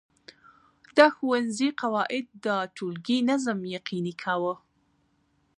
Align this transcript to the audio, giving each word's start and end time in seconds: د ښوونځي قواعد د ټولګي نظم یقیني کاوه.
د 0.97 0.99
ښوونځي 1.15 1.69
قواعد 1.81 2.25
د 2.45 2.47
ټولګي 2.75 3.17
نظم 3.29 3.59
یقیني 3.75 4.13
کاوه. 4.23 4.53